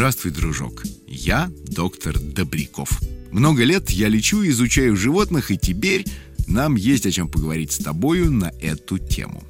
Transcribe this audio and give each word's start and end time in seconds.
Здравствуй, 0.00 0.32
дружок. 0.32 0.82
Я 1.06 1.50
доктор 1.66 2.18
Добряков. 2.18 2.90
Много 3.32 3.64
лет 3.64 3.90
я 3.90 4.08
лечу 4.08 4.40
и 4.40 4.48
изучаю 4.48 4.96
животных, 4.96 5.50
и 5.50 5.58
теперь 5.58 6.06
нам 6.46 6.74
есть 6.76 7.04
о 7.04 7.10
чем 7.10 7.28
поговорить 7.28 7.72
с 7.72 7.84
тобою 7.84 8.30
на 8.30 8.50
эту 8.62 8.96
тему. 8.96 9.44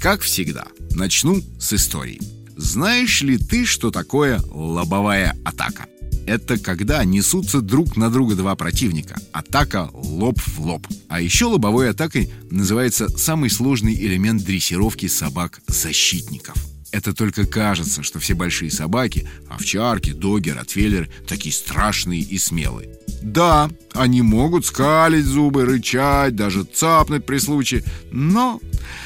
Как 0.00 0.20
всегда, 0.20 0.68
начну 0.92 1.42
с 1.58 1.72
истории. 1.72 2.20
Знаешь 2.56 3.20
ли 3.22 3.36
ты, 3.36 3.64
что 3.64 3.90
такое 3.90 4.40
лобовая 4.48 5.36
атака? 5.44 5.86
Это 6.24 6.56
когда 6.56 7.04
несутся 7.04 7.60
друг 7.60 7.96
на 7.96 8.08
друга 8.08 8.36
два 8.36 8.54
противника. 8.54 9.18
Атака 9.32 9.90
лоб 9.92 10.38
в 10.38 10.60
лоб. 10.60 10.86
А 11.08 11.20
еще 11.20 11.46
лобовой 11.46 11.90
атакой 11.90 12.30
называется 12.48 13.08
самый 13.08 13.50
сложный 13.50 13.94
элемент 13.94 14.44
дрессировки 14.44 15.08
собак-защитников. 15.08 16.75
Это 16.96 17.12
только 17.12 17.44
кажется, 17.44 18.02
что 18.02 18.18
все 18.20 18.32
большие 18.32 18.70
собаки, 18.70 19.28
овчарки, 19.50 20.14
доги, 20.14 20.48
ротвейлеры, 20.48 21.10
такие 21.28 21.52
страшные 21.52 22.22
и 22.22 22.38
смелые. 22.38 22.88
Да, 23.20 23.68
они 23.92 24.22
могут 24.22 24.64
скалить 24.64 25.26
зубы, 25.26 25.66
рычать, 25.66 26.34
даже 26.34 26.64
цапнуть 26.64 27.26
при 27.26 27.36
случае, 27.36 27.84
но 28.10 28.62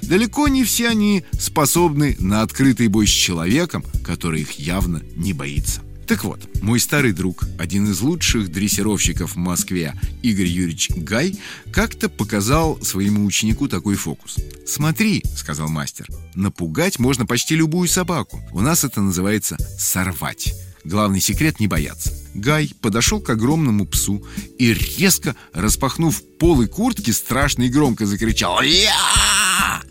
далеко 0.00 0.46
не 0.46 0.62
все 0.62 0.90
они 0.90 1.24
способны 1.32 2.14
на 2.20 2.42
открытый 2.42 2.86
бой 2.86 3.08
с 3.08 3.10
человеком, 3.10 3.84
который 4.04 4.42
их 4.42 4.52
явно 4.52 5.02
не 5.16 5.32
боится. 5.32 5.82
Так 6.12 6.24
вот, 6.24 6.46
мой 6.60 6.78
старый 6.78 7.12
друг, 7.12 7.42
один 7.58 7.90
из 7.90 8.02
лучших 8.02 8.52
дрессировщиков 8.52 9.32
в 9.32 9.36
Москве, 9.36 9.94
Игорь 10.20 10.46
Юрьевич 10.46 10.90
Гай, 10.90 11.38
как-то 11.72 12.10
показал 12.10 12.78
своему 12.82 13.24
ученику 13.24 13.66
такой 13.66 13.94
фокус. 13.94 14.36
«Смотри»,— 14.66 15.22
сказал 15.38 15.70
мастер,— 15.70 16.06
«напугать 16.34 16.98
можно 16.98 17.24
почти 17.24 17.56
любую 17.56 17.88
собаку. 17.88 18.42
У 18.52 18.60
нас 18.60 18.84
это 18.84 19.00
называется 19.00 19.56
«сорвать». 19.78 20.54
Главный 20.84 21.22
секрет— 21.22 21.58
не 21.60 21.66
бояться. 21.66 22.12
Гай 22.34 22.70
подошел 22.82 23.18
к 23.18 23.30
огромному 23.30 23.86
псу 23.86 24.22
и, 24.58 24.74
резко 24.74 25.34
распахнув 25.54 26.22
полы 26.38 26.66
куртки, 26.66 27.10
страшно 27.10 27.62
и 27.62 27.68
громко 27.70 28.04
закричал 28.04 28.60
«Я!» 28.60 29.82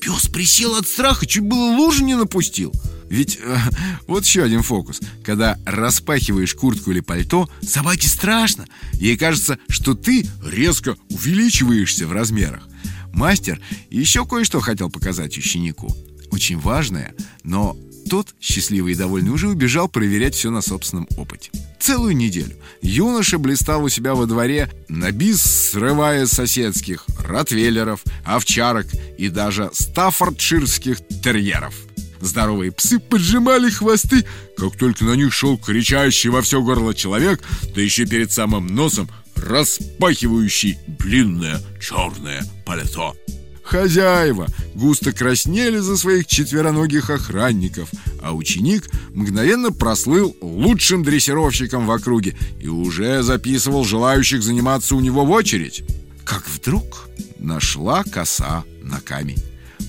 Пес 0.00 0.26
присел 0.26 0.74
от 0.74 0.88
страха, 0.88 1.24
чуть 1.24 1.44
было 1.44 1.76
лужу 1.76 2.04
не 2.04 2.16
напустил. 2.16 2.72
Ведь 3.08 3.38
э, 3.42 3.56
вот 4.06 4.24
еще 4.24 4.42
один 4.42 4.62
фокус. 4.62 5.00
Когда 5.24 5.58
распахиваешь 5.64 6.54
куртку 6.54 6.90
или 6.90 7.00
пальто, 7.00 7.48
собаке 7.62 8.08
страшно. 8.08 8.66
Ей 8.94 9.16
кажется, 9.16 9.58
что 9.68 9.94
ты 9.94 10.26
резко 10.44 10.96
увеличиваешься 11.10 12.06
в 12.06 12.12
размерах. 12.12 12.68
Мастер 13.12 13.60
еще 13.90 14.26
кое-что 14.26 14.60
хотел 14.60 14.90
показать 14.90 15.38
ученику. 15.38 15.94
Очень 16.30 16.58
важное, 16.58 17.14
но 17.44 17.76
тот, 18.10 18.34
счастливый 18.40 18.92
и 18.92 18.96
довольный, 18.96 19.30
уже 19.30 19.48
убежал 19.48 19.88
проверять 19.88 20.34
все 20.34 20.50
на 20.50 20.60
собственном 20.60 21.08
опыте. 21.16 21.50
Целую 21.80 22.16
неделю 22.16 22.56
юноша 22.82 23.38
блистал 23.38 23.84
у 23.84 23.88
себя 23.88 24.14
во 24.14 24.26
дворе, 24.26 24.70
на 24.88 25.10
бис 25.12 25.42
срывая 25.42 26.26
соседских 26.26 27.06
ротвейлеров, 27.24 28.02
овчарок 28.24 28.86
и 29.18 29.28
даже 29.28 29.70
стаффордширских 29.72 30.98
терьеров. 31.22 31.74
Здоровые 32.20 32.72
псы 32.72 32.98
поджимали 32.98 33.70
хвосты, 33.70 34.24
как 34.56 34.76
только 34.76 35.04
на 35.04 35.14
них 35.14 35.32
шел 35.32 35.58
кричащий 35.58 36.30
во 36.30 36.42
все 36.42 36.62
горло 36.62 36.94
человек, 36.94 37.42
да 37.74 37.80
еще 37.80 38.06
перед 38.06 38.32
самым 38.32 38.66
носом 38.66 39.08
распахивающий 39.36 40.78
длинное 40.86 41.60
черное 41.80 42.44
пальто. 42.64 43.14
Хозяева 43.62 44.46
густо 44.74 45.12
краснели 45.12 45.78
за 45.78 45.96
своих 45.96 46.26
четвероногих 46.26 47.10
охранников, 47.10 47.90
а 48.22 48.32
ученик 48.32 48.88
мгновенно 49.12 49.72
прослыл 49.72 50.36
лучшим 50.40 51.02
дрессировщиком 51.02 51.84
в 51.86 51.90
округе 51.90 52.36
и 52.60 52.68
уже 52.68 53.24
записывал 53.24 53.84
желающих 53.84 54.42
заниматься 54.42 54.94
у 54.94 55.00
него 55.00 55.24
в 55.24 55.30
очередь. 55.32 55.82
Как 56.24 56.48
вдруг 56.48 57.08
нашла 57.38 58.04
коса 58.04 58.64
на 58.82 59.00
камень. 59.00 59.42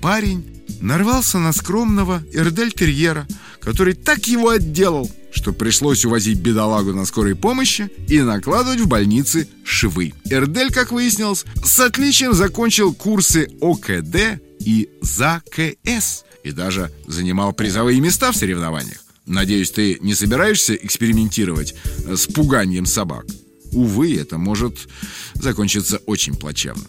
Парень 0.00 0.44
нарвался 0.80 1.38
на 1.38 1.52
скромного 1.52 2.22
эрдель-терьера, 2.32 3.26
который 3.60 3.94
так 3.94 4.28
его 4.28 4.50
отделал, 4.50 5.10
что 5.32 5.52
пришлось 5.52 6.04
увозить 6.04 6.38
бедолагу 6.38 6.92
на 6.92 7.04
скорой 7.04 7.34
помощи 7.34 7.90
и 8.08 8.20
накладывать 8.20 8.80
в 8.80 8.86
больнице 8.86 9.48
швы. 9.64 10.14
Эрдель, 10.30 10.72
как 10.72 10.92
выяснилось, 10.92 11.44
с 11.64 11.80
отличием 11.80 12.32
закончил 12.32 12.94
курсы 12.94 13.48
ОКД 13.60 14.40
и 14.60 14.88
ЗАКС 15.02 16.24
и 16.44 16.52
даже 16.52 16.92
занимал 17.06 17.52
призовые 17.52 18.00
места 18.00 18.32
в 18.32 18.36
соревнованиях. 18.36 18.98
Надеюсь, 19.26 19.70
ты 19.70 19.98
не 20.00 20.14
собираешься 20.14 20.74
экспериментировать 20.74 21.74
э, 22.06 22.16
с 22.16 22.26
пуганием 22.26 22.86
собак? 22.86 23.26
Увы, 23.72 24.16
это 24.16 24.38
может 24.38 24.88
закончиться 25.34 25.98
очень 26.06 26.34
плачевно. 26.34 26.84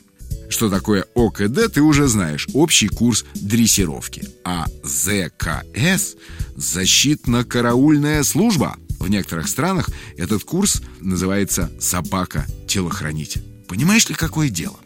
Что 0.49 0.69
такое 0.69 1.05
ОКД, 1.15 1.71
ты 1.71 1.81
уже 1.81 2.07
знаешь. 2.07 2.47
Общий 2.53 2.87
курс 2.87 3.23
дрессировки. 3.35 4.27
А 4.43 4.65
ЗКС– 4.83 6.15
защитно-караульная 6.55 8.23
служба. 8.23 8.75
В 8.99 9.07
некоторых 9.09 9.47
странах 9.47 9.89
этот 10.17 10.43
курс 10.43 10.81
называется 10.99 11.71
«собака-телохранитель». 11.79 13.43
Понимаешь 13.67 14.09
ли, 14.09 14.15
какое 14.15 14.49
дело? 14.49 14.79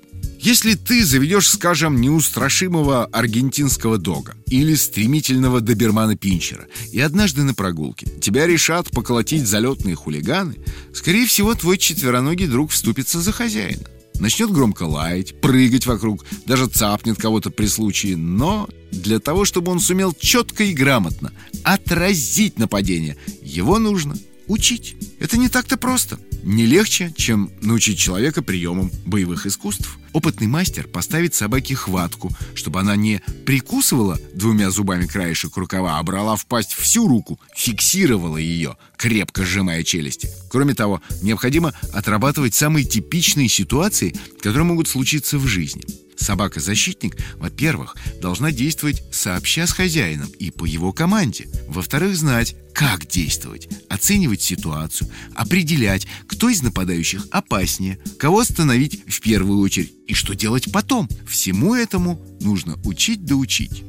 Если 0.43 0.75
ты 0.75 1.05
заведешь, 1.05 1.49
скажем, 1.49 2.01
неустрашимого 2.01 3.05
аргентинского 3.05 3.97
дога 3.97 4.35
или 4.47 4.75
стремительного 4.75 5.61
добермана 5.61 6.17
Пинчера, 6.17 6.65
и 6.91 6.99
однажды 6.99 7.43
на 7.43 7.53
прогулке 7.53 8.07
тебя 8.19 8.45
решат 8.45 8.91
поколотить 8.91 9.47
залетные 9.47 9.95
хулиганы, 9.95 10.57
скорее 10.93 11.25
всего, 11.27 11.55
твой 11.55 11.77
четвероногий 11.77 12.47
друг 12.47 12.71
вступится 12.71 13.21
за 13.21 13.31
хозяина. 13.31 13.87
Начнет 14.19 14.51
громко 14.51 14.83
лаять, 14.83 15.39
прыгать 15.41 15.85
вокруг, 15.85 16.25
даже 16.45 16.67
цапнет 16.67 17.17
кого-то 17.17 17.49
при 17.49 17.65
случае. 17.65 18.15
Но 18.17 18.69
для 18.91 19.19
того, 19.19 19.45
чтобы 19.45 19.71
он 19.71 19.79
сумел 19.79 20.13
четко 20.17 20.63
и 20.63 20.73
грамотно 20.73 21.33
отразить 21.63 22.57
нападение, 22.57 23.17
его 23.41 23.79
нужно 23.79 24.15
учить. 24.47 24.95
Это 25.19 25.37
не 25.37 25.49
так-то 25.49 25.77
просто. 25.77 26.19
Не 26.43 26.65
легче, 26.65 27.13
чем 27.15 27.49
научить 27.61 27.97
человека 27.97 28.41
приемам 28.41 28.91
боевых 29.05 29.45
искусств. 29.45 29.97
Опытный 30.11 30.47
мастер 30.47 30.87
поставит 30.87 31.33
собаке 31.33 31.73
хватку, 31.73 32.31
чтобы 32.53 32.81
она 32.81 32.97
не 32.97 33.21
прикусывала 33.45 34.19
двумя 34.33 34.69
зубами 34.69 35.07
краешек 35.07 35.55
рукава, 35.55 35.97
а 35.97 36.03
брала 36.03 36.35
в 36.35 36.45
пасть 36.45 36.73
всю 36.73 37.07
руку, 37.07 37.39
фиксировала 37.55 38.35
ее, 38.35 38.75
крепко 38.97 39.45
сжимая 39.45 39.83
челюсти. 39.83 40.29
Кроме 40.49 40.75
того, 40.75 41.01
необходимо 41.21 41.73
отрабатывать 41.93 42.53
самые 42.53 42.83
типичные 42.83 43.47
ситуации, 43.47 44.13
которые 44.39 44.65
могут 44.65 44.89
случиться 44.89 45.37
в 45.37 45.47
жизни. 45.47 45.85
Собака-защитник, 46.23 47.17
во-первых, 47.35 47.97
должна 48.21 48.53
действовать 48.53 49.03
сообща 49.11 49.67
с 49.67 49.73
хозяином 49.73 50.29
и 50.39 50.51
по 50.51 50.63
его 50.63 50.93
команде. 50.93 51.49
Во-вторых, 51.67 52.15
знать, 52.15 52.55
как 52.73 53.05
действовать, 53.05 53.67
оценивать 53.89 54.41
ситуацию, 54.41 55.09
определять, 55.35 56.07
кто 56.27 56.47
из 56.47 56.61
нападающих 56.61 57.27
опаснее, 57.29 57.99
кого 58.17 58.39
остановить 58.39 59.03
в 59.05 59.19
первую 59.19 59.59
очередь 59.59 59.91
и 60.07 60.13
что 60.13 60.33
делать 60.33 60.71
потом. 60.71 61.09
Всему 61.27 61.75
этому 61.75 62.25
нужно 62.39 62.79
учить 62.85 63.25
да 63.25 63.35
учить. 63.35 63.83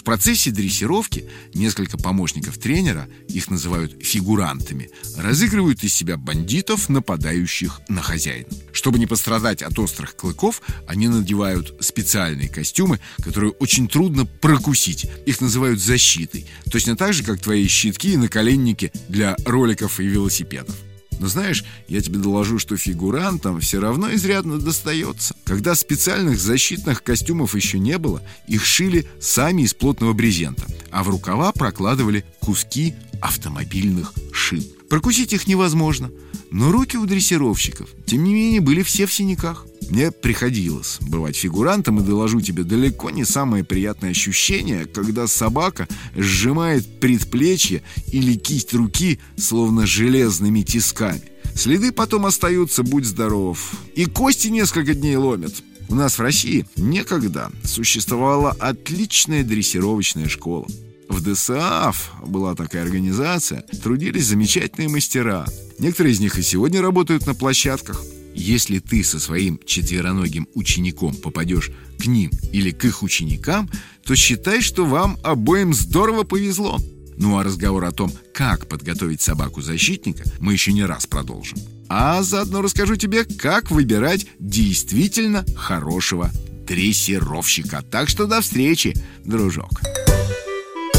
В 0.00 0.02
процессе 0.02 0.50
дрессировки 0.50 1.26
несколько 1.52 1.98
помощников 1.98 2.56
тренера, 2.56 3.06
их 3.28 3.50
называют 3.50 4.02
фигурантами, 4.02 4.88
разыгрывают 5.14 5.84
из 5.84 5.92
себя 5.92 6.16
бандитов, 6.16 6.88
нападающих 6.88 7.82
на 7.88 8.00
хозяина. 8.00 8.48
Чтобы 8.72 8.98
не 8.98 9.06
пострадать 9.06 9.60
от 9.60 9.78
острых 9.78 10.16
клыков, 10.16 10.62
они 10.88 11.08
надевают 11.08 11.76
специальные 11.80 12.48
костюмы, 12.48 12.98
которые 13.22 13.52
очень 13.52 13.88
трудно 13.88 14.24
прокусить. 14.24 15.06
Их 15.26 15.42
называют 15.42 15.78
защитой, 15.78 16.46
точно 16.72 16.96
так 16.96 17.12
же, 17.12 17.22
как 17.22 17.38
твои 17.38 17.68
щитки 17.68 18.14
и 18.14 18.16
наколенники 18.16 18.92
для 19.10 19.36
роликов 19.44 20.00
и 20.00 20.06
велосипедов. 20.06 20.76
Но 21.20 21.28
знаешь, 21.28 21.64
я 21.86 22.00
тебе 22.00 22.18
доложу, 22.18 22.58
что 22.58 22.78
фигурантам 22.78 23.60
все 23.60 23.78
равно 23.78 24.12
изрядно 24.14 24.58
достается. 24.58 25.36
Когда 25.44 25.74
специальных 25.74 26.40
защитных 26.40 27.02
костюмов 27.02 27.54
еще 27.54 27.78
не 27.78 27.98
было, 27.98 28.22
их 28.48 28.64
шили 28.64 29.06
сами 29.20 29.62
из 29.62 29.74
плотного 29.74 30.14
брезента, 30.14 30.64
а 30.90 31.04
в 31.04 31.10
рукава 31.10 31.52
прокладывали 31.52 32.24
куски 32.40 32.94
автомобильных 33.20 34.14
шин. 34.32 34.64
Прокусить 34.88 35.34
их 35.34 35.46
невозможно, 35.46 36.10
но 36.50 36.72
руки 36.72 36.96
у 36.96 37.06
дрессировщиков, 37.06 37.90
тем 38.06 38.24
не 38.24 38.34
менее, 38.34 38.60
были 38.60 38.82
все 38.82 39.06
в 39.06 39.12
синяках. 39.12 39.66
Мне 39.88 40.12
приходилось 40.12 40.98
бывать 41.00 41.36
фигурантом, 41.36 41.98
и 41.98 42.04
доложу 42.04 42.40
тебе, 42.40 42.62
далеко 42.62 43.10
не 43.10 43.24
самое 43.24 43.64
приятное 43.64 44.10
ощущение, 44.10 44.86
когда 44.86 45.26
собака 45.26 45.88
сжимает 46.16 47.00
предплечье 47.00 47.82
или 48.12 48.34
кисть 48.34 48.72
руки, 48.72 49.18
словно 49.36 49.86
железными 49.86 50.62
тисками. 50.62 51.22
Следы 51.54 51.90
потом 51.92 52.26
остаются, 52.26 52.82
будь 52.82 53.04
здоров. 53.04 53.72
И 53.96 54.04
кости 54.06 54.48
несколько 54.48 54.94
дней 54.94 55.16
ломят. 55.16 55.54
У 55.88 55.96
нас 55.96 56.18
в 56.18 56.22
России 56.22 56.66
некогда 56.76 57.50
существовала 57.64 58.52
отличная 58.60 59.42
дрессировочная 59.42 60.28
школа. 60.28 60.66
В 61.08 61.20
ДСАФ 61.20 62.12
была 62.24 62.54
такая 62.54 62.84
организация, 62.84 63.64
трудились 63.82 64.26
замечательные 64.26 64.88
мастера. 64.88 65.44
Некоторые 65.80 66.12
из 66.12 66.20
них 66.20 66.38
и 66.38 66.42
сегодня 66.42 66.82
работают 66.82 67.26
на 67.26 67.34
площадках. 67.34 68.02
Если 68.34 68.78
ты 68.78 69.02
со 69.02 69.18
своим 69.18 69.58
четвероногим 69.64 70.46
учеником 70.54 71.14
попадешь 71.14 71.70
к 71.98 72.06
ним 72.06 72.30
или 72.52 72.70
к 72.70 72.84
их 72.84 73.02
ученикам, 73.02 73.68
то 74.04 74.14
считай, 74.14 74.60
что 74.60 74.84
вам 74.84 75.18
обоим 75.24 75.72
здорово 75.72 76.22
повезло. 76.24 76.78
Ну 77.16 77.38
а 77.38 77.44
разговор 77.44 77.84
о 77.84 77.92
том, 77.92 78.12
как 78.34 78.68
подготовить 78.68 79.22
собаку-защитника, 79.22 80.24
мы 80.38 80.52
еще 80.52 80.72
не 80.72 80.84
раз 80.84 81.06
продолжим. 81.06 81.58
А 81.88 82.22
заодно 82.22 82.62
расскажу 82.62 82.96
тебе, 82.96 83.24
как 83.24 83.70
выбирать 83.70 84.26
действительно 84.38 85.44
хорошего 85.56 86.30
дрессировщика. 86.66 87.82
Так 87.82 88.08
что 88.08 88.26
до 88.26 88.42
встречи, 88.42 88.94
дружок. 89.24 89.80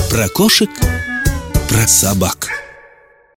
Про 0.09 0.27
кошек, 0.27 0.69
про 1.69 1.87
собак. 1.87 2.49